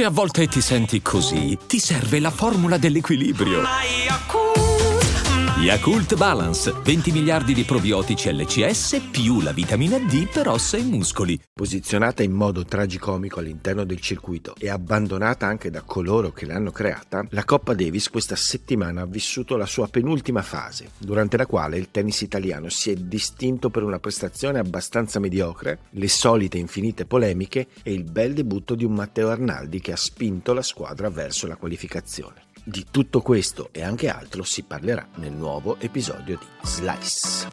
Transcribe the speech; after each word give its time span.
Se 0.00 0.06
a 0.06 0.08
volte 0.08 0.46
ti 0.46 0.62
senti 0.62 1.02
così, 1.02 1.58
ti 1.66 1.78
serve 1.78 2.20
la 2.20 2.30
formula 2.30 2.78
dell'equilibrio. 2.78 3.60
Yakult 5.60 6.16
Balance, 6.16 6.72
20 6.72 7.12
miliardi 7.12 7.52
di 7.52 7.64
probiotici 7.64 8.32
LCS 8.32 9.08
più 9.10 9.42
la 9.42 9.52
vitamina 9.52 9.98
D 9.98 10.26
per 10.26 10.48
ossa 10.48 10.78
e 10.78 10.82
muscoli. 10.82 11.38
Posizionata 11.52 12.22
in 12.22 12.32
modo 12.32 12.64
tragicomico 12.64 13.40
all'interno 13.40 13.84
del 13.84 14.00
circuito 14.00 14.54
e 14.58 14.70
abbandonata 14.70 15.46
anche 15.46 15.68
da 15.68 15.82
coloro 15.82 16.32
che 16.32 16.46
l'hanno 16.46 16.70
creata, 16.70 17.26
la 17.28 17.44
Coppa 17.44 17.74
Davis 17.74 18.08
questa 18.08 18.36
settimana 18.36 19.02
ha 19.02 19.06
vissuto 19.06 19.58
la 19.58 19.66
sua 19.66 19.86
penultima 19.88 20.40
fase, 20.40 20.92
durante 20.96 21.36
la 21.36 21.44
quale 21.44 21.76
il 21.76 21.90
tennis 21.90 22.22
italiano 22.22 22.70
si 22.70 22.90
è 22.90 22.94
distinto 22.94 23.68
per 23.68 23.82
una 23.82 23.98
prestazione 23.98 24.58
abbastanza 24.58 25.20
mediocre, 25.20 25.80
le 25.90 26.08
solite 26.08 26.56
infinite 26.56 27.04
polemiche 27.04 27.66
e 27.82 27.92
il 27.92 28.04
bel 28.04 28.32
debutto 28.32 28.74
di 28.74 28.86
un 28.86 28.94
Matteo 28.94 29.28
Arnaldi 29.28 29.78
che 29.80 29.92
ha 29.92 29.96
spinto 29.96 30.54
la 30.54 30.62
squadra 30.62 31.10
verso 31.10 31.46
la 31.46 31.56
qualificazione. 31.56 32.48
Di 32.70 32.86
tutto 32.88 33.20
questo 33.20 33.70
e 33.72 33.82
anche 33.82 34.08
altro 34.08 34.44
si 34.44 34.62
parlerà 34.62 35.04
nel 35.16 35.32
nuovo 35.32 35.80
episodio 35.80 36.38
di 36.38 36.46
Slice. 36.62 37.48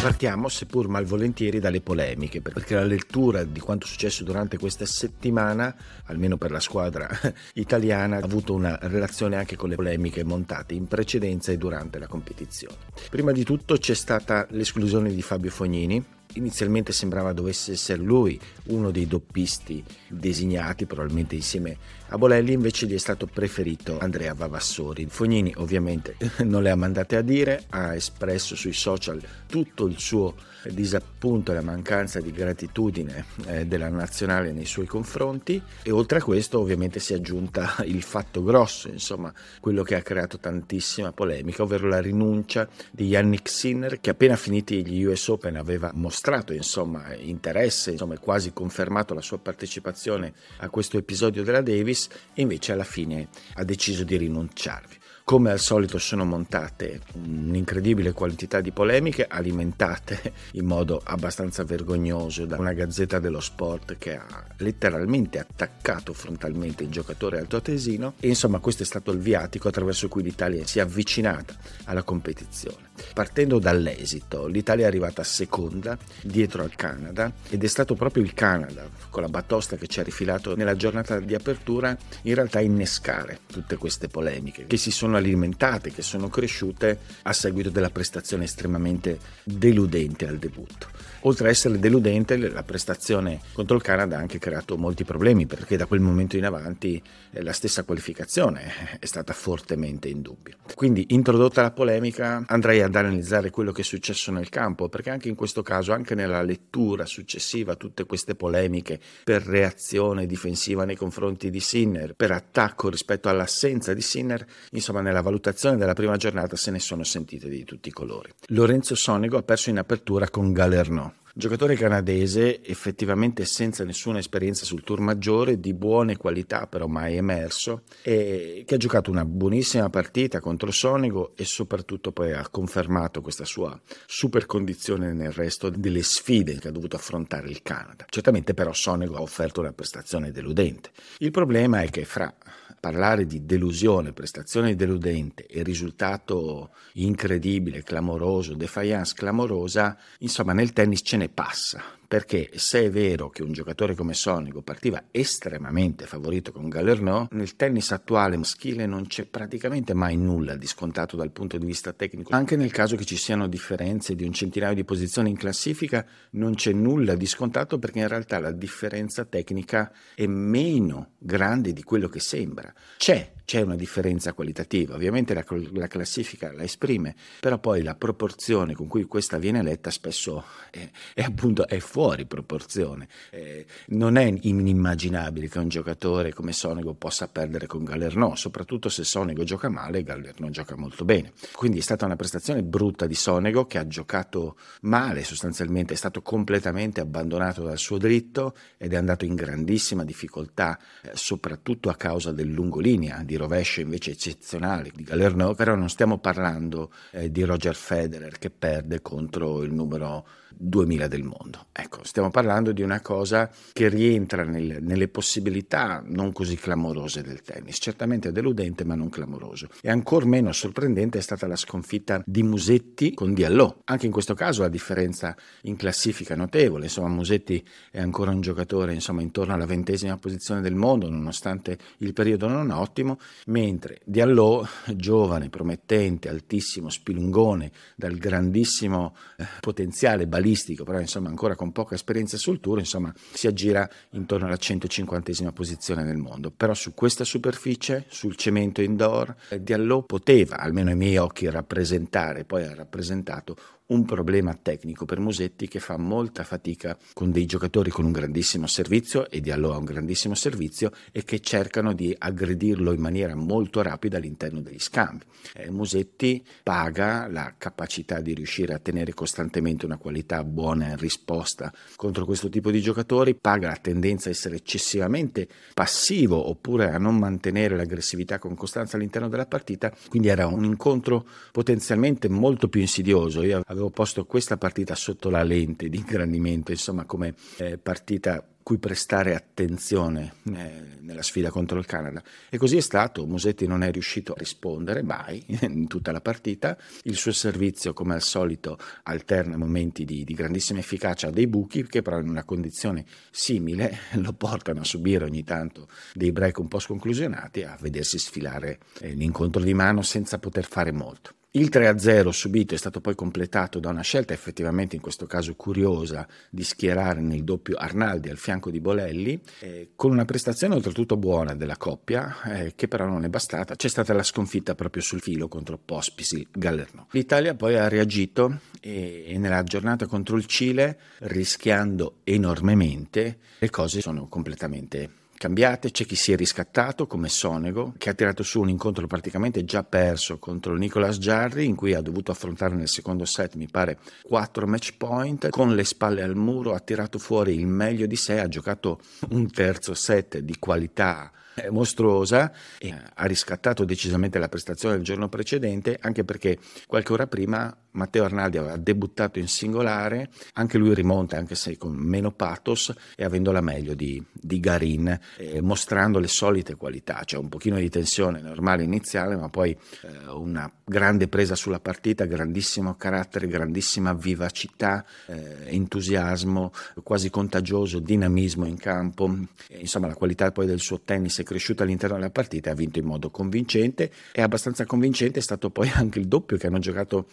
Partiamo, 0.00 0.48
seppur 0.48 0.88
malvolentieri, 0.88 1.60
dalle 1.60 1.82
polemiche, 1.82 2.40
perché 2.40 2.74
la 2.74 2.84
lettura 2.84 3.44
di 3.44 3.60
quanto 3.60 3.86
successo 3.86 4.24
durante 4.24 4.56
questa 4.56 4.86
settimana, 4.86 5.76
almeno 6.04 6.38
per 6.38 6.50
la 6.50 6.60
squadra 6.60 7.06
italiana, 7.52 8.16
ha 8.16 8.24
avuto 8.24 8.54
una 8.54 8.78
relazione 8.80 9.36
anche 9.36 9.56
con 9.56 9.68
le 9.68 9.74
polemiche 9.74 10.24
montate 10.24 10.72
in 10.72 10.88
precedenza 10.88 11.52
e 11.52 11.58
durante 11.58 11.98
la 11.98 12.06
competizione. 12.06 12.76
Prima 13.10 13.32
di 13.32 13.44
tutto 13.44 13.76
c'è 13.76 13.94
stata 13.94 14.46
l'esclusione 14.52 15.12
di 15.12 15.20
Fabio 15.20 15.50
Fognini, 15.50 16.02
inizialmente 16.34 16.92
sembrava 16.92 17.32
dovesse 17.32 17.72
essere 17.72 18.02
lui 18.02 18.38
uno 18.66 18.90
dei 18.90 19.06
doppisti 19.06 19.82
designati, 20.08 20.86
probabilmente 20.86 21.34
insieme 21.34 21.76
a 22.08 22.18
Bolelli, 22.18 22.52
invece 22.52 22.86
gli 22.86 22.94
è 22.94 22.98
stato 22.98 23.26
preferito 23.26 23.98
Andrea 23.98 24.34
Vavassori. 24.34 25.06
Fognini 25.08 25.52
ovviamente 25.56 26.16
non 26.44 26.62
le 26.62 26.70
ha 26.70 26.76
mandate 26.76 27.16
a 27.16 27.22
dire, 27.22 27.64
ha 27.70 27.94
espresso 27.94 28.54
sui 28.54 28.72
social 28.72 29.20
tutto 29.46 29.86
il 29.86 29.98
suo 29.98 30.34
disappunto 30.72 31.50
e 31.50 31.54
la 31.54 31.62
mancanza 31.62 32.20
di 32.20 32.30
gratitudine 32.30 33.24
eh, 33.46 33.66
della 33.66 33.88
nazionale 33.88 34.52
nei 34.52 34.64
suoi 34.64 34.86
confronti 34.86 35.60
e 35.82 35.90
oltre 35.90 36.18
a 36.18 36.22
questo 36.22 36.58
ovviamente 36.60 37.00
si 37.00 37.12
è 37.12 37.16
aggiunta 37.16 37.76
il 37.84 38.02
fatto 38.02 38.42
grosso, 38.42 38.88
insomma 38.88 39.32
quello 39.60 39.82
che 39.82 39.94
ha 39.94 40.02
creato 40.02 40.38
tantissima 40.38 41.12
polemica, 41.12 41.62
ovvero 41.62 41.88
la 41.88 42.00
rinuncia 42.00 42.68
di 42.90 43.06
Yannick 43.06 43.48
Sinner 43.48 44.00
che 44.00 44.10
appena 44.10 44.36
finiti 44.36 44.86
gli 44.86 45.04
US 45.04 45.28
Open 45.28 45.56
aveva 45.56 45.90
mostrato 45.94 46.52
insomma 46.52 47.14
interesse, 47.14 47.92
insomma 47.92 48.18
quasi 48.18 48.52
confermato 48.52 49.14
la 49.14 49.20
sua 49.20 49.38
partecipazione 49.38 50.32
a 50.58 50.68
questo 50.68 50.98
episodio 50.98 51.42
della 51.42 51.62
Davis 51.62 52.08
e 52.34 52.42
invece 52.42 52.72
alla 52.72 52.84
fine 52.84 53.28
ha 53.54 53.64
deciso 53.64 54.04
di 54.04 54.16
rinunciarvi. 54.16 55.04
Come 55.28 55.50
al 55.50 55.58
solito 55.58 55.98
sono 55.98 56.24
montate 56.24 57.00
un'incredibile 57.14 58.12
quantità 58.12 58.60
di 58.60 58.70
polemiche 58.70 59.26
alimentate 59.28 60.32
in 60.52 60.66
modo 60.66 61.00
abbastanza 61.02 61.64
vergognoso 61.64 62.46
da 62.46 62.56
una 62.56 62.72
gazzetta 62.72 63.18
dello 63.18 63.40
sport 63.40 63.98
che 63.98 64.16
ha 64.16 64.44
letteralmente 64.58 65.40
attaccato 65.40 66.12
frontalmente 66.12 66.84
il 66.84 66.90
giocatore 66.90 67.40
altoatesino 67.40 68.14
e 68.20 68.28
insomma 68.28 68.60
questo 68.60 68.84
è 68.84 68.86
stato 68.86 69.10
il 69.10 69.18
viatico 69.18 69.66
attraverso 69.66 70.06
cui 70.06 70.22
l'Italia 70.22 70.64
si 70.64 70.78
è 70.78 70.82
avvicinata 70.82 71.56
alla 71.86 72.04
competizione. 72.04 72.90
Partendo 73.12 73.58
dall'esito, 73.58 74.46
l'Italia 74.46 74.84
è 74.84 74.88
arrivata 74.88 75.22
seconda 75.22 75.96
dietro 76.22 76.62
al 76.62 76.74
Canada 76.74 77.32
ed 77.48 77.64
è 77.64 77.66
stato 77.66 77.94
proprio 77.94 78.22
il 78.22 78.34
Canada 78.34 78.88
con 79.10 79.22
la 79.22 79.28
batosta 79.28 79.76
che 79.76 79.86
ci 79.86 80.00
ha 80.00 80.02
rifilato 80.02 80.56
nella 80.56 80.76
giornata 80.76 81.18
di 81.20 81.34
apertura 81.34 81.96
in 82.22 82.34
realtà 82.34 82.60
innescare 82.60 83.40
tutte 83.46 83.76
queste 83.76 84.08
polemiche 84.08 84.66
che 84.66 84.76
si 84.76 84.90
sono 84.90 85.16
alimentate, 85.16 85.92
che 85.92 86.02
sono 86.02 86.28
cresciute 86.28 86.98
a 87.22 87.32
seguito 87.32 87.70
della 87.70 87.90
prestazione 87.90 88.44
estremamente 88.44 89.18
deludente 89.44 90.26
al 90.26 90.38
debutto. 90.38 90.88
Oltre 91.26 91.48
a 91.48 91.50
essere 91.50 91.80
deludente, 91.80 92.36
la 92.36 92.62
prestazione 92.62 93.40
contro 93.52 93.74
il 93.74 93.82
Canada 93.82 94.16
ha 94.16 94.20
anche 94.20 94.38
creato 94.38 94.76
molti 94.76 95.04
problemi 95.04 95.46
perché 95.46 95.76
da 95.76 95.86
quel 95.86 95.98
momento 96.00 96.36
in 96.36 96.44
avanti 96.44 97.02
eh, 97.32 97.42
la 97.42 97.52
stessa 97.52 97.82
qualificazione 97.82 98.98
è 99.00 99.06
stata 99.06 99.32
fortemente 99.32 100.08
in 100.08 100.22
dubbio. 100.22 100.56
Quindi, 100.74 101.06
introdotta 101.08 101.62
la 101.62 101.72
polemica, 101.72 102.44
andrei 102.46 102.80
ad 102.86 102.94
analizzare 102.94 103.50
quello 103.50 103.72
che 103.72 103.82
è 103.82 103.84
successo 103.84 104.30
nel 104.32 104.48
campo 104.48 104.88
perché 104.88 105.10
anche 105.10 105.28
in 105.28 105.34
questo 105.34 105.62
caso, 105.62 105.92
anche 105.92 106.14
nella 106.14 106.42
lettura 106.42 107.06
successiva 107.06 107.76
tutte 107.76 108.04
queste 108.04 108.34
polemiche 108.34 109.00
per 109.24 109.42
reazione 109.42 110.26
difensiva 110.26 110.84
nei 110.84 110.96
confronti 110.96 111.50
di 111.50 111.60
Sinner, 111.60 112.14
per 112.14 112.30
attacco 112.30 112.88
rispetto 112.88 113.28
all'assenza 113.28 113.94
di 113.94 114.00
Sinner, 114.00 114.44
insomma 114.70 115.00
nella 115.00 115.22
valutazione 115.22 115.76
della 115.76 115.94
prima 115.94 116.16
giornata 116.16 116.56
se 116.56 116.70
ne 116.70 116.78
sono 116.78 117.04
sentite 117.04 117.48
di 117.48 117.64
tutti 117.64 117.88
i 117.88 117.92
colori. 117.92 118.32
Lorenzo 118.48 118.94
Sonego 118.94 119.36
ha 119.36 119.42
perso 119.42 119.70
in 119.70 119.78
apertura 119.78 120.28
con 120.30 120.52
Galerno 120.52 121.24
Giocatore 121.38 121.76
canadese 121.76 122.64
effettivamente 122.64 123.44
senza 123.44 123.84
nessuna 123.84 124.20
esperienza 124.20 124.64
sul 124.64 124.82
tour 124.82 125.00
maggiore, 125.00 125.60
di 125.60 125.74
buone 125.74 126.16
qualità 126.16 126.66
però 126.66 126.86
mai 126.86 127.16
emerso, 127.16 127.82
e 128.00 128.64
che 128.66 128.74
ha 128.74 128.78
giocato 128.78 129.10
una 129.10 129.26
buonissima 129.26 129.90
partita 129.90 130.40
contro 130.40 130.70
Sonego 130.70 131.34
e 131.36 131.44
soprattutto 131.44 132.10
poi 132.10 132.32
ha 132.32 132.48
confermato 132.48 133.20
questa 133.20 133.44
sua 133.44 133.78
super 134.06 134.46
condizione 134.46 135.12
nel 135.12 135.30
resto 135.30 135.68
delle 135.68 136.02
sfide 136.02 136.54
che 136.58 136.68
ha 136.68 136.72
dovuto 136.72 136.96
affrontare 136.96 137.50
il 137.50 137.60
Canada. 137.60 138.06
Certamente 138.08 138.54
però 138.54 138.72
Sonego 138.72 139.16
ha 139.16 139.20
offerto 139.20 139.60
una 139.60 139.74
prestazione 139.74 140.30
deludente. 140.30 140.88
Il 141.18 141.32
problema 141.32 141.82
è 141.82 141.90
che 141.90 142.06
fra 142.06 142.34
parlare 142.78 143.26
di 143.26 143.44
delusione, 143.44 144.12
prestazione 144.12 144.76
deludente 144.76 145.46
e 145.46 145.62
risultato 145.62 146.70
incredibile, 146.94 147.82
clamoroso, 147.82 148.54
defiance 148.54 149.14
clamorosa, 149.14 149.96
insomma 150.18 150.52
nel 150.52 150.72
tennis 150.72 151.00
ce 151.02 151.16
ne 151.16 151.28
passa, 151.28 151.82
perché 152.06 152.50
se 152.54 152.84
è 152.84 152.90
vero 152.90 153.30
che 153.30 153.42
un 153.42 153.52
giocatore 153.52 153.94
come 153.94 154.14
Sonico 154.14 154.62
partiva 154.62 155.04
estremamente 155.10 156.06
favorito 156.06 156.52
con 156.52 156.68
Gallerno, 156.68 157.28
nel 157.32 157.56
tennis 157.56 157.90
attuale 157.92 158.36
maschile 158.36 158.86
non 158.86 159.06
c'è 159.06 159.24
praticamente 159.26 159.94
mai 159.94 160.16
nulla 160.16 160.56
di 160.56 160.66
scontato 160.66 161.16
dal 161.16 161.30
punto 161.30 161.58
di 161.58 161.66
vista 161.66 161.92
tecnico. 161.92 162.34
Anche 162.34 162.56
nel 162.56 162.72
caso 162.72 162.96
che 162.96 163.04
ci 163.04 163.16
siano 163.16 163.48
differenze 163.48 164.14
di 164.14 164.24
un 164.24 164.32
centinaio 164.32 164.74
di 164.74 164.84
posizioni 164.84 165.30
in 165.30 165.36
classifica, 165.36 166.06
non 166.30 166.54
c'è 166.54 166.72
nulla 166.72 167.14
di 167.14 167.26
scontato 167.26 167.78
perché 167.78 168.00
in 168.00 168.08
realtà 168.08 168.38
la 168.38 168.52
differenza 168.52 169.24
tecnica 169.24 169.92
è 170.14 170.26
meno 170.26 171.12
grande 171.18 171.72
di 171.72 171.82
quello 171.82 172.08
che 172.08 172.20
sembra. 172.20 172.72
C'è 172.96 173.32
c'è 173.46 173.60
una 173.60 173.76
differenza 173.76 174.32
qualitativa, 174.32 174.96
ovviamente 174.96 175.32
la, 175.32 175.44
la, 175.72 175.86
classifica 175.86 176.52
la 176.52 176.64
esprime, 176.64 177.14
però 177.38 177.58
poi 177.58 177.82
la 177.84 177.94
proporzione 177.94 178.74
con 178.74 178.88
cui 178.88 179.04
questa 179.04 179.38
viene 179.38 179.62
letta 179.62 179.90
spesso 179.90 180.44
è, 180.68 180.90
è 181.14 181.22
appunto 181.22 181.66
è 181.68 181.78
fuori 181.96 182.26
proporzione. 182.26 183.08
Eh, 183.30 183.64
non 183.86 184.18
è 184.18 184.30
inimmaginabile 184.38 185.48
che 185.48 185.58
un 185.58 185.68
giocatore 185.68 186.34
come 186.34 186.52
Sonego 186.52 186.92
possa 186.92 187.26
perdere 187.26 187.66
con 187.66 187.84
Galerno, 187.84 188.34
soprattutto 188.34 188.90
se 188.90 189.02
Sonego 189.02 189.44
gioca 189.44 189.70
male 189.70 190.00
e 190.00 190.02
Galerno 190.02 190.50
gioca 190.50 190.76
molto 190.76 191.06
bene. 191.06 191.32
Quindi 191.52 191.78
è 191.78 191.80
stata 191.80 192.04
una 192.04 192.16
prestazione 192.16 192.62
brutta 192.62 193.06
di 193.06 193.14
Sonego 193.14 193.64
che 193.64 193.78
ha 193.78 193.86
giocato 193.86 194.58
male, 194.82 195.24
sostanzialmente 195.24 195.94
è 195.94 195.96
stato 195.96 196.20
completamente 196.20 197.00
abbandonato 197.00 197.62
dal 197.62 197.78
suo 197.78 197.96
dritto 197.96 198.54
ed 198.76 198.92
è 198.92 198.96
andato 198.96 199.24
in 199.24 199.34
grandissima 199.34 200.04
difficoltà, 200.04 200.78
eh, 201.00 201.12
soprattutto 201.14 201.88
a 201.88 201.94
causa 201.94 202.30
del 202.30 202.50
lungolinea 202.50 203.22
di 203.22 203.36
rovescio 203.36 203.80
invece 203.80 204.10
eccezionale 204.10 204.92
di 204.94 205.02
Galerno, 205.02 205.54
però 205.54 205.74
non 205.74 205.88
stiamo 205.88 206.18
parlando 206.18 206.92
eh, 207.12 207.30
di 207.30 207.42
Roger 207.42 207.74
Federer 207.74 208.36
che 208.36 208.50
perde 208.50 209.00
contro 209.00 209.62
il 209.62 209.72
numero 209.72 210.26
2000 210.58 211.06
del 211.06 211.22
mondo. 211.22 211.66
Ecco, 211.72 211.85
stiamo 212.02 212.30
parlando 212.30 212.72
di 212.72 212.82
una 212.82 213.00
cosa 213.00 213.50
che 213.72 213.88
rientra 213.88 214.44
nel, 214.44 214.78
nelle 214.80 215.08
possibilità 215.08 216.02
non 216.04 216.32
così 216.32 216.56
clamorose 216.56 217.22
del 217.22 217.42
tennis, 217.42 217.78
certamente 217.80 218.32
deludente 218.32 218.84
ma 218.84 218.94
non 218.94 219.08
clamoroso. 219.08 219.68
E 219.80 219.90
ancor 219.90 220.24
meno 220.24 220.52
sorprendente 220.52 221.18
è 221.18 221.22
stata 221.22 221.46
la 221.46 221.56
sconfitta 221.56 222.22
di 222.24 222.42
Musetti 222.42 223.14
con 223.14 223.34
Diallo. 223.34 223.82
Anche 223.84 224.06
in 224.06 224.12
questo 224.12 224.34
caso 224.34 224.62
la 224.62 224.68
differenza 224.68 225.36
in 225.62 225.76
classifica 225.76 226.34
è 226.34 226.36
notevole, 226.36 226.84
insomma 226.84 227.08
Musetti 227.08 227.64
è 227.90 228.00
ancora 228.00 228.30
un 228.30 228.40
giocatore 228.40 228.92
insomma, 228.92 229.22
intorno 229.22 229.54
alla 229.54 229.66
ventesima 229.66 230.16
posizione 230.16 230.60
del 230.60 230.74
mondo 230.74 231.08
nonostante 231.08 231.78
il 231.98 232.12
periodo 232.12 232.48
non 232.48 232.70
ottimo, 232.70 233.18
mentre 233.46 234.00
Diallo, 234.04 234.66
giovane, 234.94 235.48
promettente, 235.48 236.28
altissimo, 236.28 236.88
spilungone, 236.88 237.70
dal 237.94 238.16
grandissimo 238.16 239.14
eh, 239.36 239.46
potenziale 239.60 240.26
balistico, 240.26 240.84
però 240.84 241.00
insomma 241.00 241.28
ancora 241.28 241.54
con 241.54 241.72
poca 241.76 241.94
esperienza 241.94 242.38
sul 242.38 242.58
tour, 242.58 242.78
insomma 242.78 243.12
si 243.34 243.46
aggira 243.46 243.86
intorno 244.12 244.46
alla 244.46 244.56
150 244.56 245.52
posizione 245.52 246.02
nel 246.04 246.16
mondo. 246.16 246.50
Però 246.50 246.72
su 246.72 246.94
questa 246.94 247.22
superficie, 247.22 248.06
sul 248.08 248.34
cemento 248.34 248.80
indoor, 248.80 249.34
eh, 249.50 249.62
Diallo 249.62 250.00
poteva, 250.00 250.56
almeno 250.56 250.88
ai 250.88 250.96
miei 250.96 251.18
occhi, 251.18 251.50
rappresentare, 251.50 252.44
poi 252.44 252.64
ha 252.64 252.74
rappresentato 252.74 253.56
un 253.88 254.04
problema 254.04 254.58
tecnico 254.60 255.04
per 255.04 255.20
Musetti 255.20 255.68
che 255.68 255.78
fa 255.78 255.96
molta 255.96 256.42
fatica 256.42 256.96
con 257.12 257.30
dei 257.30 257.46
giocatori 257.46 257.90
con 257.90 258.04
un 258.04 258.12
grandissimo 258.12 258.66
servizio 258.66 259.30
e 259.30 259.40
di 259.40 259.50
allora 259.50 259.76
un 259.76 259.84
grandissimo 259.84 260.34
servizio 260.34 260.90
e 261.12 261.22
che 261.22 261.40
cercano 261.40 261.92
di 261.92 262.14
aggredirlo 262.16 262.92
in 262.92 263.00
maniera 263.00 263.34
molto 263.36 263.82
rapida 263.82 264.16
all'interno 264.16 264.60
degli 264.60 264.78
scambi. 264.78 265.24
Eh, 265.54 265.70
Musetti 265.70 266.44
paga 266.62 267.28
la 267.28 267.54
capacità 267.56 268.20
di 268.20 268.34
riuscire 268.34 268.74
a 268.74 268.78
tenere 268.78 269.14
costantemente 269.14 269.86
una 269.86 269.98
qualità 269.98 270.42
buona 270.42 270.88
in 270.88 270.96
risposta 270.96 271.72
contro 271.94 272.24
questo 272.24 272.48
tipo 272.48 272.70
di 272.70 272.80
giocatori, 272.80 273.36
paga 273.36 273.68
la 273.68 273.76
tendenza 273.76 274.28
a 274.28 274.32
essere 274.32 274.56
eccessivamente 274.56 275.46
passivo 275.74 276.48
oppure 276.48 276.90
a 276.90 276.98
non 276.98 277.16
mantenere 277.16 277.76
l'aggressività 277.76 278.38
con 278.38 278.56
costanza 278.56 278.96
all'interno 278.96 279.28
della 279.28 279.46
partita, 279.46 279.92
quindi 280.08 280.28
era 280.28 280.46
un 280.46 280.64
incontro 280.64 281.24
potenzialmente 281.52 282.28
molto 282.28 282.68
più 282.68 282.80
insidioso. 282.80 283.42
Io 283.42 283.62
avevo 283.76 283.90
posto 283.90 284.24
questa 284.24 284.56
partita 284.56 284.94
sotto 284.94 285.28
la 285.28 285.42
lente 285.42 285.88
di 285.88 285.98
ingrandimento, 285.98 286.72
insomma 286.72 287.04
come 287.04 287.34
eh, 287.58 287.76
partita 287.78 288.44
cui 288.66 288.78
prestare 288.78 289.36
attenzione 289.36 290.34
eh, 290.52 290.98
nella 290.98 291.22
sfida 291.22 291.50
contro 291.50 291.78
il 291.78 291.86
Canada. 291.86 292.20
E 292.50 292.58
così 292.58 292.76
è 292.76 292.80
stato, 292.80 293.24
Musetti 293.24 293.64
non 293.64 293.84
è 293.84 293.92
riuscito 293.92 294.32
a 294.32 294.36
rispondere 294.36 295.02
mai 295.02 295.44
in 295.62 295.86
tutta 295.86 296.10
la 296.10 296.20
partita, 296.20 296.76
il 297.04 297.14
suo 297.14 297.30
servizio 297.30 297.92
come 297.92 298.14
al 298.14 298.22
solito 298.22 298.76
alterna 299.04 299.56
momenti 299.56 300.04
di, 300.04 300.24
di 300.24 300.34
grandissima 300.34 300.80
efficacia 300.80 301.28
a 301.28 301.30
dei 301.30 301.46
buchi 301.46 301.86
che 301.86 302.02
però 302.02 302.18
in 302.18 302.28
una 302.28 302.42
condizione 302.42 303.04
simile 303.30 303.98
lo 304.18 304.32
portano 304.32 304.80
a 304.80 304.84
subire 304.84 305.24
ogni 305.24 305.44
tanto 305.44 305.86
dei 306.12 306.32
break 306.32 306.58
un 306.58 306.66
po' 306.66 306.80
sconclusionati 306.80 307.62
a 307.62 307.76
vedersi 307.80 308.18
sfilare 308.18 308.80
eh, 308.98 309.10
l'incontro 309.12 309.62
di 309.62 309.74
mano 309.74 310.02
senza 310.02 310.40
poter 310.40 310.66
fare 310.66 310.90
molto. 310.90 311.34
Il 311.56 311.70
3-0 311.72 312.28
subito 312.28 312.74
è 312.74 312.76
stato 312.76 313.00
poi 313.00 313.14
completato 313.14 313.80
da 313.80 313.88
una 313.88 314.02
scelta 314.02 314.34
effettivamente 314.34 314.94
in 314.94 315.00
questo 315.00 315.24
caso 315.24 315.54
curiosa 315.54 316.28
di 316.50 316.62
schierare 316.62 317.22
nel 317.22 317.44
doppio 317.44 317.78
Arnaldi 317.78 318.28
al 318.28 318.36
fianco 318.36 318.70
di 318.70 318.78
Bolelli, 318.78 319.40
eh, 319.60 319.92
con 319.96 320.10
una 320.10 320.26
prestazione 320.26 320.74
oltretutto 320.74 321.16
buona 321.16 321.54
della 321.54 321.78
coppia, 321.78 322.42
eh, 322.42 322.74
che 322.76 322.88
però 322.88 323.06
non 323.06 323.24
è 323.24 323.30
bastata. 323.30 323.74
C'è 323.74 323.88
stata 323.88 324.12
la 324.12 324.22
sconfitta 324.22 324.74
proprio 324.74 325.02
sul 325.02 325.22
filo 325.22 325.48
contro 325.48 325.78
Pospisil 325.82 326.46
Gallerno. 326.52 327.06
L'Italia 327.12 327.54
poi 327.54 327.78
ha 327.78 327.88
reagito 327.88 328.58
e, 328.82 329.24
e 329.26 329.38
nella 329.38 329.62
giornata 329.62 330.04
contro 330.04 330.36
il 330.36 330.44
Cile, 330.44 330.98
rischiando 331.20 332.16
enormemente, 332.24 333.38
le 333.60 333.70
cose 333.70 334.02
sono 334.02 334.28
completamente 334.28 335.24
cambiate, 335.36 335.90
c'è 335.90 336.04
chi 336.04 336.16
si 336.16 336.32
è 336.32 336.36
riscattato 336.36 337.06
come 337.06 337.28
Sonego, 337.28 337.94
che 337.98 338.10
ha 338.10 338.14
tirato 338.14 338.42
su 338.42 338.60
un 338.60 338.68
incontro 338.68 339.06
praticamente 339.06 339.64
già 339.64 339.84
perso 339.84 340.38
contro 340.38 340.74
Nicolas 340.76 341.18
Jarry, 341.18 341.66
in 341.66 341.74
cui 341.74 341.94
ha 341.94 342.00
dovuto 342.00 342.30
affrontare 342.30 342.74
nel 342.74 342.88
secondo 342.88 343.24
set, 343.24 343.54
mi 343.54 343.68
pare, 343.68 343.98
quattro 344.22 344.66
match 344.66 344.96
point, 344.96 345.48
con 345.50 345.74
le 345.74 345.84
spalle 345.84 346.22
al 346.22 346.36
muro 346.36 346.74
ha 346.74 346.80
tirato 346.80 347.18
fuori 347.18 347.54
il 347.54 347.66
meglio 347.66 348.06
di 348.06 348.16
sé, 348.16 348.40
ha 348.40 348.48
giocato 348.48 349.00
un 349.30 349.50
terzo 349.50 349.94
set 349.94 350.38
di 350.38 350.56
qualità 350.58 351.30
mostruosa 351.70 352.52
e 352.78 352.94
ha 353.14 353.24
riscattato 353.26 353.84
decisamente 353.84 354.38
la 354.38 354.48
prestazione 354.48 354.96
del 354.96 355.04
giorno 355.04 355.28
precedente, 355.28 355.96
anche 356.00 356.24
perché 356.24 356.58
qualche 356.86 357.12
ora 357.12 357.26
prima 357.26 357.74
Matteo 357.96 358.24
Arnaldi 358.24 358.58
aveva 358.58 358.76
debuttato 358.76 359.38
in 359.38 359.48
singolare, 359.48 360.30
anche 360.54 360.78
lui 360.78 360.94
rimonta, 360.94 361.36
anche 361.36 361.54
se 361.54 361.76
con 361.76 361.94
meno 361.94 362.30
pathos 362.30 362.92
e 363.16 363.24
avendo 363.24 363.50
la 363.52 363.60
meglio 363.60 363.94
di, 363.94 364.22
di 364.32 364.60
Garin, 364.60 365.18
eh, 365.36 365.60
mostrando 365.60 366.18
le 366.18 366.28
solite 366.28 366.76
qualità, 366.76 367.22
cioè 367.24 367.40
un 367.40 367.48
pochino 367.48 367.78
di 367.78 367.88
tensione 367.88 368.40
normale 368.40 368.84
iniziale, 368.84 369.36
ma 369.36 369.48
poi 369.48 369.70
eh, 369.70 370.28
una 370.28 370.70
grande 370.84 371.28
presa 371.28 371.54
sulla 371.54 371.80
partita, 371.80 372.24
grandissimo 372.24 372.94
carattere, 372.94 373.46
grandissima 373.46 374.12
vivacità, 374.12 375.04
eh, 375.26 375.64
entusiasmo, 375.66 376.72
quasi 377.02 377.30
contagioso, 377.30 377.98
dinamismo 377.98 378.66
in 378.66 378.76
campo, 378.76 379.34
insomma 379.68 380.06
la 380.06 380.14
qualità 380.14 380.52
poi 380.52 380.66
del 380.66 380.80
suo 380.80 381.00
tennis 381.00 381.40
è 381.40 381.42
cresciuta 381.42 381.82
all'interno 381.82 382.16
della 382.16 382.30
partita 382.30 382.68
e 382.68 382.72
ha 382.72 382.76
vinto 382.76 382.98
in 382.98 383.06
modo 383.06 383.30
convincente. 383.30 384.10
E 384.32 384.42
abbastanza 384.42 384.84
convincente 384.84 385.38
è 385.38 385.42
stato 385.42 385.70
poi 385.70 385.90
anche 385.94 386.18
il 386.18 386.28
doppio 386.28 386.56
che 386.56 386.66
hanno 386.66 386.78
giocato 386.78 387.26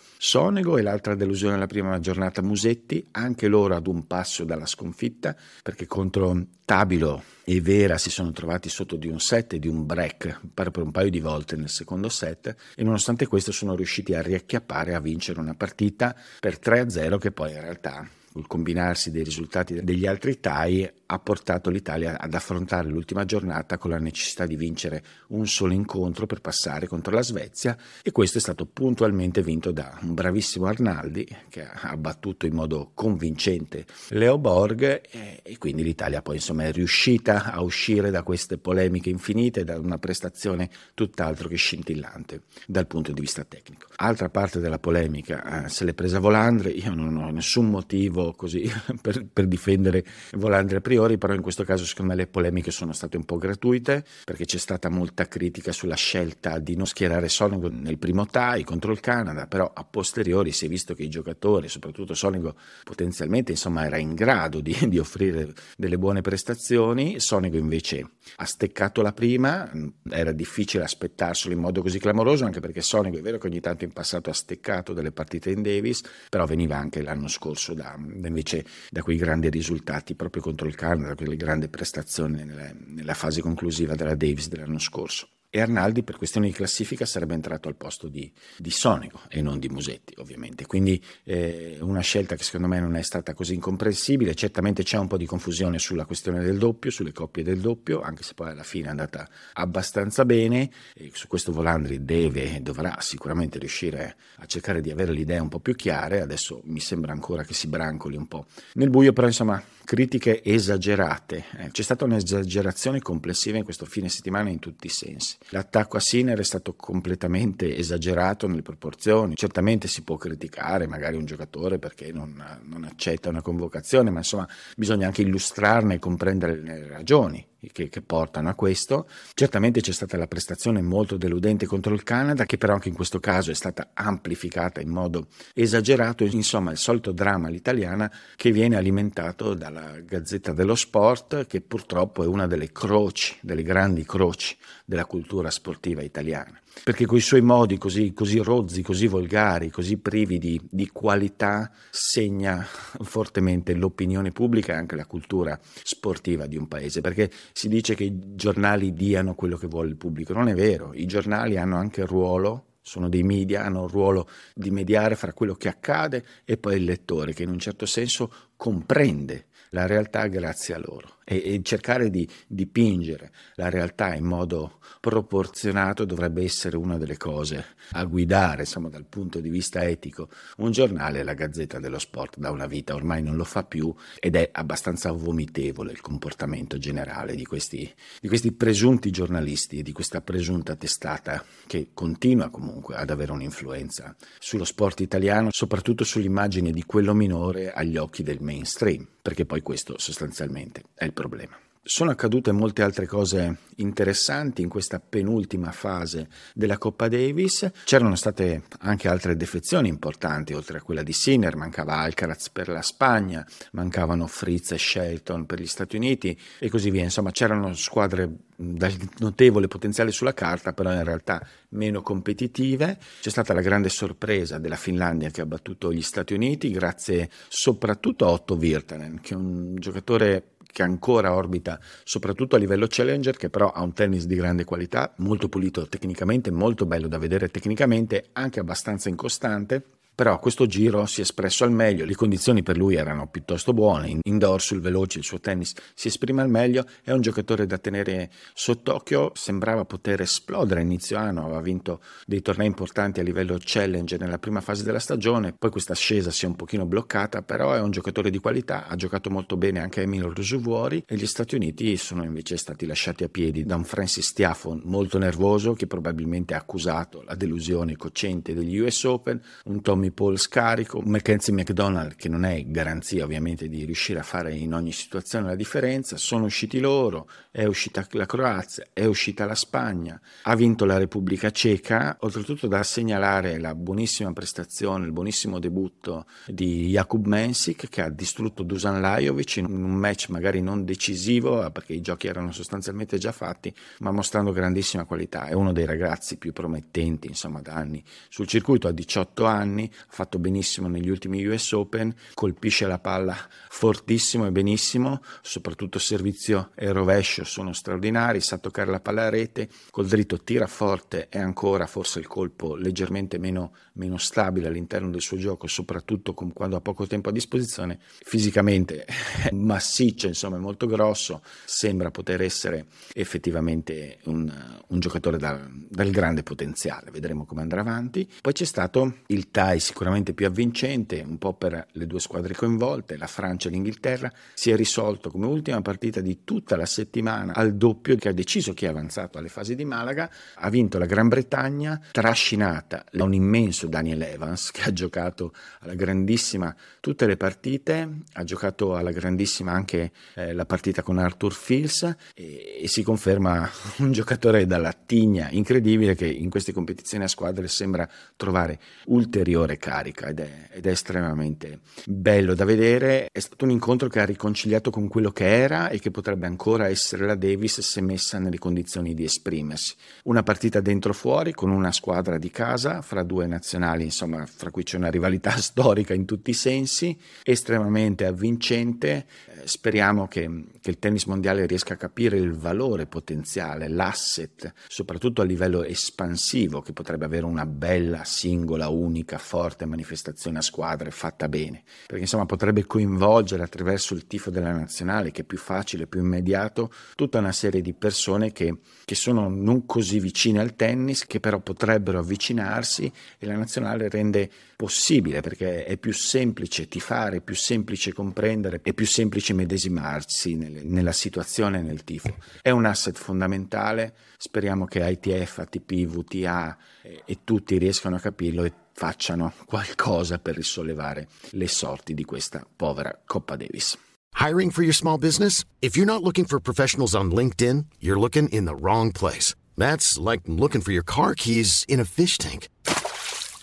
Sonego 0.54 0.78
e 0.78 0.84
l'altra 0.84 1.16
delusione 1.16 1.54
nella 1.54 1.66
prima 1.66 2.00
giornata 2.00 2.44
Musetti, 2.44 3.08
anche 3.14 3.48
loro 3.48 3.76
ad 3.76 3.88
un 3.88 4.06
passo 4.06 4.44
dalla 4.44 4.68
sconfitta 4.68 5.36
perché 5.64 5.88
contro 5.88 6.46
Tabilo 6.64 7.24
e 7.44 7.60
Vera 7.60 7.98
si 7.98 8.12
sono 8.12 8.32
trovati 8.32 8.70
sotto 8.70 8.96
di 8.96 9.08
un 9.08 9.20
set 9.20 9.54
e 9.54 9.60
di 9.60 9.68
un 9.68 9.88
break 9.88 10.42
per 10.54 10.72
un 10.76 10.92
paio 10.92 11.10
di 11.10 11.20
volte 11.20 11.56
nel 11.56 11.70
secondo 11.70 12.08
set 12.08 12.56
e 12.76 12.84
nonostante 12.84 13.26
questo 13.26 13.52
sono 13.52 13.76
riusciti 13.76 14.14
a 14.14 14.22
riacchiappare 14.22 14.94
a 14.94 15.00
vincere 15.00 15.40
una 15.40 15.56
partita 15.56 16.16
per 16.40 16.60
3-0 16.64 17.18
che 17.18 17.32
poi 17.32 17.52
in 17.54 17.60
realtà 17.60 18.08
il 18.36 18.48
combinarsi 18.48 19.12
dei 19.12 19.24
risultati 19.24 19.84
degli 19.84 20.06
altri 20.06 20.40
TAI 20.40 20.92
ha 21.06 21.20
portato 21.20 21.70
l'Italia 21.70 22.20
ad 22.20 22.34
affrontare 22.34 22.88
l'ultima 22.90 23.26
giornata 23.26 23.78
con 23.78 23.92
la 23.92 24.00
necessità 24.00 24.46
di 24.46 24.56
vincere 24.56 25.04
un 25.28 25.46
solo 25.46 25.74
incontro 25.74 26.26
per 26.26 26.42
passare 26.42 26.88
contro 26.88 27.14
la 27.14 27.22
Svezia 27.22 27.78
e 28.02 28.12
questo 28.12 28.40
è 28.40 28.42
stato 28.42 28.66
puntualmente 28.66 29.44
vinto 29.44 29.72
da 29.72 30.00
un 30.02 30.14
bravissimo 30.14 30.66
Arnaldi 30.66 31.28
che 31.50 31.68
ha 31.68 31.96
battuto 31.98 32.46
in 32.46 32.56
modo 32.56 32.92
convincente 32.94 33.86
Leo 34.10 34.38
Borg 34.40 35.02
e, 35.12 35.58
quindi 35.60 35.84
l'Italia 35.84 36.22
poi 36.22 36.36
insomma 36.36 36.64
è 36.64 36.72
riuscita 36.72 37.52
a 37.52 37.62
uscire 37.62 38.10
da 38.10 38.24
queste 38.24 38.58
polemiche 38.58 39.10
infinite 39.10 39.64
da 39.64 39.78
una 39.78 40.00
prestazione 40.00 40.70
tutt'altro 40.96 41.48
che 41.48 41.56
scintillante 41.56 42.44
dal 42.66 42.88
punto 42.88 43.12
di 43.12 43.22
vista 43.22 43.44
tecnico. 43.44 43.88
Altra 43.98 44.30
parte 44.30 44.60
della 44.60 44.80
polemica 44.80 45.66
eh, 45.66 45.70
se 45.70 45.86
l'è 45.86 45.94
presa 45.94 46.20
Volandre, 46.20 46.70
io 46.70 46.94
non 46.94 47.16
ho 47.18 47.30
nessun 47.30 47.70
motivo 47.70 48.23
così 48.32 48.72
per, 49.02 49.26
per 49.32 49.48
difendere 49.48 50.06
Volandri 50.32 50.78
a 50.78 50.82
priori, 50.82 51.18
però 51.18 51.34
in 51.34 51.42
questo 51.42 51.64
caso 51.64 51.86
secondo 51.86 52.14
me 52.14 52.18
le 52.18 52.28
polemiche 52.28 52.72
sono 52.72 52.94
state 52.94 53.18
un 53.18 53.26
po' 53.26 53.38
gratuite 53.38 54.06
perché 54.24 54.46
c'è 54.46 54.58
stata 54.58 54.90
molta 54.90 55.28
critica 55.28 55.72
sulla 55.72 55.96
scelta 55.96 56.60
di 56.60 56.76
non 56.76 56.86
schierare 56.86 57.28
Sonego 57.30 57.70
nel 57.70 57.98
primo 57.98 58.26
tie 58.26 58.64
contro 58.64 58.92
il 58.92 59.00
Canada, 59.00 59.48
però 59.48 59.70
a 59.74 59.84
posteriori 59.84 60.52
si 60.52 60.66
è 60.66 60.70
visto 60.70 60.94
che 60.94 61.04
i 61.04 61.10
giocatori, 61.10 61.68
soprattutto 61.68 62.14
Sonego, 62.14 62.56
potenzialmente 62.84 63.52
insomma 63.52 63.86
era 63.86 63.98
in 63.98 64.14
grado 64.14 64.62
di, 64.62 64.76
di 64.88 65.00
offrire 65.00 65.54
delle 65.76 65.98
buone 65.98 66.22
prestazioni, 66.22 67.20
Sonego 67.20 67.58
invece 67.58 68.08
ha 68.38 68.46
steccato 68.46 69.02
la 69.02 69.14
prima, 69.14 69.70
era 70.10 70.32
difficile 70.32 70.84
aspettarselo 70.84 71.54
in 71.54 71.60
modo 71.60 71.82
così 71.82 72.00
clamoroso 72.00 72.46
anche 72.46 72.60
perché 72.60 72.82
Sonego 72.82 73.18
è 73.18 73.22
vero 73.22 73.38
che 73.38 73.48
ogni 73.48 73.60
tanto 73.60 73.84
in 73.84 73.92
passato 73.92 74.30
ha 74.30 74.34
steccato 74.34 74.94
delle 74.94 75.12
partite 75.12 75.50
in 75.52 75.62
Davis, 75.62 76.02
però 76.30 76.46
veniva 76.46 76.78
anche 76.78 77.02
l'anno 77.02 77.28
scorso 77.28 77.74
da, 77.74 77.98
invece 78.14 78.66
da 78.90 79.02
quei 79.02 79.18
grandi 79.18 79.50
risultati 79.50 80.16
proprio 80.16 80.42
contro 80.42 80.68
il 80.68 80.76
Canada, 80.76 81.16
quelle 81.16 81.36
grandi 81.36 81.68
prestazioni 81.68 82.44
nella, 82.44 82.72
nella 82.88 83.14
fase 83.14 83.42
conclusiva 83.42 83.96
della 83.96 84.16
Davis 84.16 84.48
dell'anno 84.48 84.80
scorso 84.80 85.28
e 85.56 85.62
Arnaldi 85.62 86.02
per 86.02 86.18
questioni 86.18 86.48
di 86.48 86.54
classifica 86.54 87.06
sarebbe 87.06 87.36
entrato 87.36 87.68
al 87.68 87.76
posto 87.76 88.08
di, 88.08 88.32
di 88.58 88.72
Sonico 88.72 89.22
e 89.30 89.44
non 89.44 89.60
di 89.60 89.70
Musetti 89.70 90.16
ovviamente, 90.18 90.66
quindi 90.66 91.00
eh, 91.26 91.78
una 91.80 92.00
scelta 92.00 92.36
che 92.36 92.44
secondo 92.44 92.68
me 92.68 92.80
non 92.80 92.96
è 92.96 93.04
stata 93.04 93.36
così 93.36 93.54
incomprensibile, 93.54 94.34
certamente 94.34 94.82
c'è 94.82 94.98
un 94.98 95.06
po' 95.06 95.16
di 95.16 95.28
confusione 95.28 95.78
sulla 95.78 96.06
questione 96.06 96.44
del 96.44 96.58
doppio, 96.58 96.90
sulle 96.90 97.12
coppie 97.12 97.44
del 97.44 97.60
doppio, 97.60 98.02
anche 98.02 98.24
se 98.24 98.34
poi 98.34 98.50
alla 98.50 98.64
fine 98.64 98.88
è 98.88 98.90
andata 98.90 99.30
abbastanza 99.54 100.26
bene, 100.26 100.72
e 100.96 101.12
su 101.14 101.28
questo 101.28 101.52
Volandri 101.52 102.04
deve 102.04 102.56
e 102.56 102.60
dovrà 102.60 102.98
sicuramente 103.02 103.60
riuscire 103.60 104.16
a 104.38 104.48
cercare 104.48 104.82
di 104.82 104.90
avere 104.90 105.12
le 105.12 105.20
idee 105.20 105.38
un 105.38 105.50
po' 105.50 105.60
più 105.60 105.76
chiare, 105.76 106.22
adesso 106.22 106.62
mi 106.64 106.80
sembra 106.80 107.12
ancora 107.12 107.44
che 107.44 107.54
si 107.54 107.68
brancoli 107.68 108.18
un 108.18 108.28
po' 108.28 108.48
nel 108.74 108.90
buio, 108.90 109.14
però 109.14 109.28
insomma 109.28 109.64
critiche 109.84 110.44
esagerate, 110.44 111.46
eh, 111.58 111.70
c'è 111.70 111.84
stata 111.84 112.06
un'esagerazione 112.06 113.02
complessiva 113.02 113.58
in 113.58 113.64
questo 113.64 113.86
fine 113.86 114.10
settimana 114.10 114.50
in 114.50 114.58
tutti 114.58 114.88
i 114.88 114.90
sensi. 114.90 115.38
L'attacco 115.50 115.98
a 115.98 116.00
Sinner 116.00 116.40
è 116.40 116.44
stato 116.44 116.74
completamente 116.74 117.76
esagerato 117.76 118.48
nelle 118.48 118.62
proporzioni. 118.62 119.36
Certamente 119.36 119.88
si 119.88 120.04
può 120.04 120.18
criticare 120.18 120.88
magari 120.88 121.18
un 121.18 121.26
giocatore 121.26 121.80
perché 121.80 122.12
non, 122.12 122.34
non 122.64 122.84
accetta 122.84 123.30
una 123.30 123.42
convocazione, 123.42 124.10
ma 124.10 124.20
insomma 124.20 124.48
bisogna 124.76 125.08
anche 125.08 125.22
illustrarne 125.22 125.96
e 125.96 126.00
comprendere 126.00 126.56
le 126.60 126.88
ragioni 126.88 127.46
che, 127.72 127.90
che, 127.90 128.02
portano 128.02 128.50
a 128.50 128.56
questo. 128.56 129.08
Certamente 129.34 129.82
c'è 129.82 129.92
stata 129.92 130.18
la 130.18 130.28
prestazione 130.28 130.82
molto 130.82 131.18
deludente 131.18 131.66
contro 131.66 131.94
il 131.94 132.04
Canada, 132.04 132.46
che 132.46 132.58
però 132.58 132.74
anche 132.74 132.90
in 132.90 132.96
questo 132.96 133.20
caso 133.20 133.52
è 133.52 133.56
stata 133.56 133.92
amplificata 133.94 134.82
in 134.82 134.90
modo 134.90 135.28
esagerato. 135.54 136.24
Insomma, 136.24 136.72
il 136.72 136.78
solito 136.78 137.12
dramma 137.12 137.48
all'italiana 137.48 138.12
che 138.36 138.52
viene 138.52 138.76
alimentato 138.76 139.54
dalla 139.54 140.00
Gazzetta 140.00 140.54
dello 140.54 140.76
Sport, 140.76 141.46
che 141.48 141.62
purtroppo 141.62 142.24
è 142.24 142.28
una 142.28 142.48
delle 142.48 142.72
croci, 142.72 143.38
delle 143.42 143.64
grandi 143.64 144.06
croci 144.06 144.58
della 144.86 145.06
cultura 145.06 145.50
sportiva 145.50 146.02
italiana 146.02 146.63
perché 146.84 147.06
con 147.06 147.18
i 147.18 147.22
suoi 147.22 147.42
modi 147.42 147.78
così, 147.78 148.14
così 148.14 148.40
rozzi, 148.40 148.82
così 148.82 149.08
volgari, 149.08 149.70
così 149.70 149.98
privi 149.98 150.38
di, 150.38 150.60
di, 150.70 150.90
qualità, 150.90 151.72
segna 151.90 152.66
fortemente 153.02 153.74
l'opinione 153.74 154.32
pubblica 154.32 154.74
e 154.74 154.78
anche 154.78 154.96
la 154.96 155.06
cultura 155.06 155.58
sportiva 155.84 156.46
di 156.46 156.58
un 156.58 156.68
paese, 156.68 157.02
perché 157.02 157.32
si 157.52 157.68
dice 157.68 157.96
che 157.96 158.04
i 158.06 158.36
giornali 158.36 158.94
diano 158.94 159.36
quello 159.36 159.58
che 159.58 159.68
vuole 159.68 159.90
il 159.90 159.98
pubblico, 159.98 160.34
non 160.34 160.48
è 160.48 160.54
vero, 160.54 160.92
i 160.94 161.06
giornali 161.06 161.58
hanno 161.58 161.78
anche 161.78 162.02
il 162.02 162.08
ruolo 162.08 162.66
sono 162.86 163.08
dei 163.08 163.24
media, 163.24 163.64
hanno 163.64 163.84
un 163.84 163.88
ruolo 163.88 164.28
di 164.54 164.70
mediare 164.70 165.16
fra 165.16 165.32
quello 165.32 165.56
che 165.56 165.70
accade 165.70 166.26
e 166.44 166.58
poi 166.58 166.76
il 166.76 166.84
lettore 166.84 167.34
che 167.34 167.44
in 167.44 167.50
un 167.50 167.58
certo 167.58 167.86
senso 167.86 168.30
comprende 168.58 169.46
la 169.74 169.86
realtà 169.86 170.28
grazie 170.28 170.76
a 170.76 170.80
loro 170.80 171.18
e, 171.26 171.42
e 171.54 171.62
cercare 171.64 172.10
di 172.10 172.28
dipingere 172.48 173.32
la 173.56 173.70
realtà 173.70 174.14
in 174.14 174.26
modo 174.26 174.80
proporzionato 175.00 176.06
dovrebbe 176.06 176.44
essere 176.44 176.78
una 176.78 176.98
delle 176.98 177.18
cose 177.18 177.66
a 177.92 178.04
guidare, 178.06 178.62
insomma, 178.62 178.90
dal 178.90 179.06
punto 179.06 179.40
di 179.40 179.50
vista 179.50 179.84
etico. 179.84 180.30
Un 180.58 180.72
giornale, 180.72 181.24
la 181.24 181.34
Gazzetta 181.34 181.80
dello 181.80 182.00
Sport, 182.00 182.38
da 182.38 182.52
una 182.52 182.68
vita 182.68 182.96
ormai 182.96 183.22
non 183.22 183.36
lo 183.36 183.44
fa 183.44 183.64
più 183.64 183.94
ed 184.20 184.36
è 184.36 184.50
abbastanza 184.52 185.12
vomitevole 185.12 185.92
il 185.92 186.02
comportamento 186.02 186.78
generale 186.78 187.36
di 187.36 187.46
questi, 187.46 187.92
di 188.22 188.28
questi 188.28 188.52
presunti 188.54 189.12
giornalisti 189.12 189.80
e 189.80 189.84
di 189.84 189.92
questa 189.92 190.22
presunta 190.22 190.76
testata 190.76 191.44
che 191.68 191.90
continua 191.94 192.50
comunque 192.50 192.96
ad 192.96 193.10
avere 193.10 193.32
un'influenza 193.32 194.16
sullo 194.40 194.66
sport 194.66 195.02
italiano, 195.02 195.50
soprattutto 195.52 196.04
sull'immagine 196.04 196.72
di 196.72 196.84
quello 196.84 197.14
minore 197.14 197.72
agli 197.72 197.98
occhi 197.98 198.24
del 198.24 198.42
mainstream, 198.42 199.06
perché 199.24 199.46
poi 199.46 199.62
questo 199.62 199.98
sostanzialmente 199.98 200.84
è 200.94 201.06
il 201.06 201.14
problema. 201.14 201.58
Sono 201.86 202.12
accadute 202.12 202.54
molte 202.54 202.82
altre 202.82 203.06
cose 203.06 203.58
interessanti 203.76 204.62
in 204.62 204.70
questa 204.70 205.02
penultima 205.02 205.74
fase 205.74 206.30
della 206.54 206.78
Coppa 206.78 207.10
Davis. 207.10 207.70
C'erano 207.84 208.16
state 208.16 208.64
anche 208.80 209.10
altre 209.10 209.36
defezioni 209.36 209.90
importanti, 209.90 210.54
oltre 210.54 210.78
a 210.78 210.82
quella 210.82 211.04
di 211.04 211.12
Sinner, 211.12 211.58
mancava 211.58 211.98
Alcaraz 211.98 212.50
per 212.52 212.70
la 212.70 212.82
Spagna, 212.82 213.46
mancavano 213.74 214.28
Fritz 214.28 214.72
e 214.72 214.78
Shelton 214.78 215.46
per 215.46 215.60
gli 215.60 215.68
Stati 215.68 215.98
Uniti 215.98 216.40
e 216.58 216.70
così 216.70 216.90
via. 216.90 217.04
Insomma, 217.04 217.32
c'erano 217.32 217.74
squadre 217.74 218.32
dal 218.56 218.94
notevole 219.18 219.68
potenziale 219.68 220.12
sulla 220.12 220.34
carta, 220.34 220.72
però 220.72 220.90
in 220.94 221.04
realtà 221.04 221.46
meno 221.70 222.02
competitive. 222.02 222.98
C'è 223.20 223.30
stata 223.30 223.54
la 223.54 223.62
grande 223.62 223.90
sorpresa 223.90 224.58
della 224.58 224.78
Finlandia 224.78 225.32
che 225.32 225.42
ha 225.42 225.46
battuto 225.46 225.92
gli 225.92 226.02
Stati 226.02 226.34
Uniti, 226.34 226.72
grazie 226.72 227.30
soprattutto 227.50 228.26
a 228.26 228.30
Otto 228.30 228.56
Virtanen, 228.56 229.20
che 229.20 229.34
è 229.34 229.38
un 229.38 229.76
giocatore 229.76 230.53
che 230.66 230.84
ancora 230.84 231.34
orbita 231.34 231.80
soprattutto 232.04 232.56
a 232.56 232.60
livello 232.60 232.88
challenger, 232.90 233.38
che 233.38 233.50
però 233.50 233.72
ha 233.72 233.82
un 233.82 233.94
tennis 233.94 234.26
di 234.26 234.36
grande 234.36 234.64
qualità, 234.64 235.14
molto 235.18 235.50
pulito 235.50 235.88
tecnicamente, 235.88 236.52
molto 236.52 236.86
bello 236.86 237.08
da 237.08 237.18
vedere 237.18 237.50
tecnicamente, 237.50 238.30
anche 238.34 238.60
abbastanza 238.60 239.10
incostante 239.10 239.84
però 240.16 240.40
questo 240.40 240.66
giro 240.66 241.06
si 241.06 241.20
è 241.20 241.24
espresso 241.24 241.64
al 241.64 241.72
meglio, 241.72 242.06
le 242.06 242.16
condizioni 242.16 242.64
per 242.64 242.78
lui 242.78 242.96
erano 242.96 243.28
piuttosto 243.28 243.74
buone, 243.74 244.20
indoor 244.22 244.62
sul 244.62 244.80
veloce 244.80 245.20
il 245.20 245.24
suo 245.24 245.40
tennis 245.40 245.74
si 245.96 246.08
esprime 246.08 246.42
al 246.42 246.50
meglio, 246.50 246.86
è 247.04 247.12
un 247.12 247.22
giocatore 247.22 247.66
da 247.66 247.78
tenere 247.78 248.30
sott'occhio, 248.54 249.32
sembrava 249.34 249.86
poter 249.86 250.22
esplodere 250.22 250.82
a 250.82 250.84
inizio 250.84 251.18
anno, 251.18 251.46
aveva 251.46 251.62
vinto 251.62 252.02
dei 252.26 252.42
tornei 252.42 252.68
importanti 252.68 253.20
a 253.20 253.24
livello 253.24 253.58
challenge 253.60 254.18
nella 254.18 254.38
prima 254.38 254.62
fase 254.62 254.84
della 254.84 255.00
stagione, 255.00 255.54
poi 255.58 255.72
questa 255.72 255.94
ascesa 255.94 256.32
si 256.32 256.46
è 256.46 256.48
un 256.48 256.56
pochino 256.56 256.86
bloccata, 256.86 257.42
però 257.42 257.74
è 257.74 257.80
un 257.80 257.92
giocatore 257.92 258.30
di 258.30 258.40
qualità, 258.40 258.88
ha 258.88 258.96
giocato 258.96 259.30
molto 259.30 259.58
bene 259.58 259.80
anche 259.80 260.02
Emilio 260.02 260.32
Rusuvuori 260.34 261.04
e 261.08 261.16
gli 261.16 261.26
Stati 261.26 261.56
Uniti 261.56 261.98
sono 261.98 262.24
invece 262.24 262.58
stati 262.58 262.86
lasciati 262.86 263.24
a 263.24 263.30
piedi 263.30 263.66
da 263.66 263.76
un 263.76 263.84
Francis 263.84 264.34
Tiafon 264.34 264.82
molto 264.86 265.18
nervoso 265.18 265.74
che 265.74 265.88
probabilmente 265.88 266.54
ha 266.54 266.58
accusato 266.58 267.24
la 267.24 267.36
delusione 267.36 267.96
cocente 267.96 268.54
degli 268.54 268.78
US 268.80 269.04
Open, 269.04 269.42
un 269.66 269.82
Tom 269.82 270.03
Tommy 270.04 270.12
Paul 270.12 270.38
scarico, 270.38 271.02
Mackenzie 271.02 271.54
McDonald 271.54 272.16
che 272.16 272.28
non 272.28 272.44
è 272.44 272.66
garanzia 272.66 273.24
ovviamente 273.24 273.70
di 273.70 273.86
riuscire 273.86 274.20
a 274.20 274.24
fare 274.24 274.54
in 274.54 274.74
ogni 274.74 274.92
situazione 274.92 275.48
la 275.48 275.56
differenza, 275.56 276.18
sono 276.18 276.46
usciti 276.46 276.80
loro, 276.80 277.30
è 277.52 277.64
uscita 277.64 278.06
la 278.12 278.26
Croazia, 278.26 278.86
è 278.92 279.06
uscita 279.06 279.46
la 279.46 279.56
Spagna, 279.56 280.20
ha 280.44 280.56
vinto 280.56 280.84
la 280.84 280.98
Repubblica 280.98 281.52
Ceca, 281.52 282.18
oltretutto 282.22 282.68
da 282.68 282.84
segnalare 282.84 283.60
la 283.60 283.76
buonissima 283.76 284.34
prestazione, 284.34 285.06
il 285.06 285.14
buonissimo 285.14 285.60
debutto 285.60 286.26
di 286.48 286.88
Jakub 286.88 287.26
Mensik 287.26 287.88
che 287.88 288.02
ha 288.02 288.10
distrutto 288.10 288.64
Dusan 288.64 289.00
Lajovic 289.00 289.58
in 289.58 289.66
un 289.66 289.94
match 289.94 290.30
magari 290.30 290.62
non 290.62 290.84
decisivo 290.84 291.70
perché 291.72 291.94
i 291.94 292.02
giochi 292.02 292.28
erano 292.28 292.52
sostanzialmente 292.52 293.18
già 293.18 293.32
fatti, 293.32 293.74
ma 294.00 294.12
mostrando 294.12 294.52
grandissima 294.52 295.06
qualità, 295.06 295.46
è 295.46 295.54
uno 295.54 295.72
dei 295.72 295.86
ragazzi 295.86 296.38
più 296.38 296.52
promettenti 296.52 297.28
insomma 297.28 297.62
da 297.62 297.74
anni 297.74 298.04
sul 298.28 298.48
circuito, 298.48 298.88
a 298.88 298.92
18 298.92 299.46
anni, 299.46 299.90
ha 299.98 300.12
fatto 300.12 300.40
benissimo 300.40 300.88
negli 300.88 301.10
ultimi 301.10 301.46
US 301.46 301.72
Open, 301.72 302.14
colpisce 302.34 302.88
la 302.88 303.00
palla 303.00 303.38
fortissimo 303.70 304.46
e 304.46 304.52
benissimo, 304.52 305.22
soprattutto 305.42 306.00
servizio 306.00 306.72
e 306.76 306.92
rovescio 306.92 307.44
sono 307.44 307.74
straordinari, 307.74 308.42
sa 308.42 308.58
toccare 308.58 308.92
la 308.92 309.00
palla 309.00 309.26
a 309.26 309.30
rete, 309.30 309.70
col 309.90 310.08
dritto 310.08 310.42
tira 310.42 310.68
forte 310.68 311.28
e 311.30 311.40
ancora 311.40 311.86
forse 311.88 312.20
il 312.20 312.28
colpo 312.28 312.76
leggermente 312.76 313.38
meno, 313.38 313.74
meno 313.94 314.18
stabile 314.18 314.68
all'interno 314.68 315.10
del 315.10 315.22
suo 315.22 315.38
gioco, 315.38 315.68
soprattutto 315.68 316.34
quando 316.34 316.76
ha 316.76 316.82
poco 316.82 317.08
tempo 317.08 317.30
a 317.30 317.32
disposizione, 317.32 318.00
fisicamente 318.02 319.06
è 319.06 319.52
massiccio, 319.52 320.28
insomma 320.28 320.58
è 320.58 320.60
molto 320.60 320.88
grosso, 320.88 321.42
sembra 321.66 322.12
poter 322.12 322.42
essere 322.42 322.88
effettivamente 323.14 324.20
un, 324.26 324.52
un 324.88 325.00
giocatore 325.00 325.38
da, 325.38 325.60
dal 325.70 326.10
grande 326.10 326.44
potenziale, 326.44 327.12
vedremo 327.12 327.46
come 327.46 327.62
andrà 327.62 327.82
avanti. 327.82 328.28
Poi 328.42 328.54
c'è 328.54 328.66
stato 328.66 329.20
il 329.28 329.52
tie 329.52 329.80
sicuramente 329.84 330.34
più 330.34 330.46
avvincente, 330.46 331.24
un 331.26 331.38
po' 331.38 331.54
per 331.54 331.86
le 331.92 332.08
due 332.08 332.20
squadre 332.20 332.56
coinvolte, 332.56 333.18
la 333.18 333.28
Francia 333.28 333.68
e 333.68 333.72
l'Inghilterra, 333.72 334.32
si 334.54 334.72
è 334.72 334.76
risolto 334.76 335.30
come 335.30 335.46
ultima 335.46 335.82
partita 335.82 336.22
di 336.22 336.40
tutta 336.44 336.76
la 336.76 336.86
settimana 336.86 337.54
al 337.54 337.76
doppio 337.76 338.16
che 338.16 338.30
ha 338.30 338.34
deciso 338.34 338.74
chi 338.74 338.86
è 338.86 338.88
avanzato 338.88 339.38
alle 339.38 339.50
fasi 339.50 339.76
di 339.76 339.86
Malaga, 339.86 340.30
ha 340.56 340.70
vinto 340.70 340.98
la 340.98 341.06
Gran 341.06 341.28
Bretagna, 341.28 342.00
trascinata 342.12 343.04
da 343.12 343.24
un 343.24 343.34
immenso 343.34 343.88
Daniel 343.88 344.22
Evans 344.22 344.72
che 344.72 344.84
ha 344.84 344.94
giocato 344.94 345.54
alla 345.82 345.94
grandissima 345.94 346.74
tutte 347.00 347.28
le 347.28 347.36
partite, 347.36 348.22
ha 348.32 348.44
giocato 348.44 348.96
alla 348.96 349.12
grandissima 349.12 349.74
anche 349.74 350.12
eh, 350.36 350.54
la 350.54 350.66
partita 350.66 351.02
con 351.02 351.18
Arthur 351.18 351.54
Fils 351.54 352.04
e, 352.34 352.80
e 352.82 352.88
si 352.88 353.04
conferma 353.04 353.70
un 354.00 354.12
giocatore 354.12 354.66
dalla 354.66 354.94
tigna 354.94 355.50
incredibile 355.52 356.16
che 356.16 356.28
in 356.28 356.50
queste 356.50 356.72
competizioni 356.72 357.26
a 357.26 357.28
squadre 357.28 357.68
sembra 357.68 358.08
trovare 358.36 358.80
ulteriore 359.06 359.73
ulteriore 359.74 359.78
carica 359.78 360.28
ed 360.28 360.40
è, 360.40 360.70
ed 360.72 360.86
è, 360.86 360.90
estremamente 360.90 361.80
bello 362.06 362.54
da 362.54 362.66
vedere. 362.66 363.28
È 363.32 363.40
stato 363.40 363.66
un 363.66 363.72
incontro 363.72 364.08
che 364.08 364.20
ha 364.20 364.26
riconciliato 364.26 364.90
con 364.90 365.08
quello 365.08 365.32
che 365.32 365.46
era 365.46 365.90
e 365.90 366.00
che 366.00 366.12
potrebbe 366.12 366.46
ancora 366.46 366.88
essere 366.88 367.26
la 367.26 367.36
Davis 367.36 367.82
se 367.82 368.02
messa 368.02 368.40
nelle 368.40 368.60
condizioni 368.60 369.14
di 369.14 369.24
esprimersi. 369.24 369.96
Una 370.24 370.44
partita 370.44 370.80
dentro 370.80 371.14
fuori 371.14 371.54
con 371.54 371.70
una 371.70 371.92
squadra 371.92 372.38
di 372.38 372.50
casa 372.50 373.02
fra 373.02 373.24
due 373.24 373.48
nazionali, 373.48 374.04
insomma, 374.04 374.46
fra 374.46 374.72
cui 374.72 374.84
c'è 374.84 374.98
una 374.98 375.10
rivalità 375.10 375.52
storica 375.58 376.14
in 376.14 376.26
tutti 376.26 376.52
i 376.52 376.56
sensi, 376.56 377.18
estremamente 377.44 378.26
avvincente. 378.26 379.26
Eh, 379.48 379.68
speriamo 379.68 380.28
che, 380.28 380.66
che 380.80 380.90
il 380.90 381.00
tennis 381.00 381.26
mondiale 381.26 381.66
riesca 381.66 381.94
a 381.94 381.98
capire 381.98 382.38
il 382.38 382.54
valore 382.54 383.06
potenziale, 383.06 383.88
l'asset, 383.88 384.74
soprattutto 384.88 385.42
a 385.42 385.46
livello 385.46 385.84
espansivo, 385.84 386.82
che 386.82 386.94
potrebbe 386.94 387.26
avere 387.26 387.46
una 387.46 387.66
bella 387.66 388.24
singola, 388.24 388.90
unica, 388.90 389.38
forte 389.38 389.63
forte 389.64 389.86
manifestazione 389.86 390.58
a 390.58 390.62
squadre 390.62 391.10
fatta 391.10 391.48
bene, 391.48 391.84
perché 392.06 392.24
insomma 392.24 392.46
potrebbe 392.46 392.86
coinvolgere 392.86 393.64
attraverso 393.64 394.14
il 394.14 394.28
tifo 394.28 394.50
della 394.50 394.74
nazionale, 394.74 395.32
che 395.32 395.44
è 395.44 395.46
più 395.46 395.58
facile, 395.58 396.06
più 396.06 396.20
immediato, 396.20 396.92
tutta 397.16 397.40
una 397.40 397.54
serie 397.54 397.80
di 397.80 397.94
persone 397.94 398.52
che, 398.52 398.80
che 399.06 399.16
sono 399.16 399.48
non 399.48 399.86
così 399.86 400.20
vicine 400.20 400.60
al 400.60 400.76
tennis, 400.76 401.26
che 401.26 401.40
però 401.40 401.62
potrebbero 401.62 402.20
avvicinarsi 402.20 403.10
e 403.38 403.46
la 403.46 403.56
nazionale 403.56 404.10
rende 404.10 404.50
possibile 404.76 405.40
perché 405.40 405.86
è 405.86 405.96
più 405.96 406.12
semplice 406.12 406.90
tifare, 406.90 407.40
più 407.40 407.56
semplice 407.56 408.12
comprendere, 408.12 408.82
è 408.84 408.92
più 408.92 409.06
semplice 409.06 409.54
medesimarsi 409.54 410.58
nelle, 410.58 410.84
nella 410.84 411.14
situazione 411.14 411.82
nel 411.82 412.04
tifo. 412.04 412.36
È 412.62 412.70
un 412.70 412.84
asset 412.84 413.18
fondamentale, 413.18 414.14
speriamo 414.36 414.84
che 414.84 415.00
ITF, 415.00 415.60
ATP, 415.60 416.06
VTA 416.06 416.78
e, 417.02 417.22
e 417.26 417.38
tutti 417.46 417.78
riescano 417.78 418.18
a 418.18 418.20
capirlo 418.20 418.66
e 418.66 418.74
facciano 418.94 419.54
qualcosa 419.66 420.40
per 420.40 420.56
risollevare 420.56 421.28
le 421.52 421.68
sorti 421.68 422.14
di 422.14 422.24
questa 422.24 422.66
povera 422.76 423.22
Coppa 423.26 423.56
Davis. 423.56 423.98
Hiring 424.36 424.72
for 424.72 424.84
your 424.84 424.94
small 424.94 425.18
business? 425.18 425.64
If 425.82 425.96
you're 425.96 426.06
not 426.06 426.24
looking 426.24 426.46
for 426.46 426.60
professionals 426.60 427.14
on 427.16 427.32
LinkedIn, 427.32 427.86
you're 428.00 428.20
looking 428.20 428.50
in 428.50 428.66
the 428.66 428.76
wrong 428.76 429.12
place. 429.12 429.56
That's 429.78 430.18
like 430.18 430.42
looking 430.48 430.82
for 430.82 430.92
your 430.92 431.06
car 431.06 431.34
keys 431.36 431.86
in 431.88 432.00
a 432.00 432.06
fish 432.06 432.38
tank. 432.38 432.68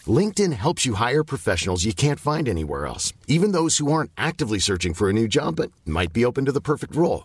LinkedIn 0.06 0.52
helps 0.52 0.86
you 0.86 0.94
hire 0.94 1.22
professionals 1.22 1.84
you 1.84 1.92
can't 1.92 2.18
find 2.20 2.48
anywhere 2.48 2.86
else, 2.86 3.12
even 3.26 3.52
those 3.52 3.78
who 3.78 3.92
aren't 3.92 4.10
actively 4.16 4.58
searching 4.58 4.94
for 4.94 5.10
a 5.10 5.12
new 5.12 5.28
job 5.28 5.56
but 5.56 5.70
might 5.84 6.12
be 6.12 6.24
open 6.24 6.46
to 6.46 6.52
the 6.52 6.60
perfect 6.60 6.96
role. 6.96 7.24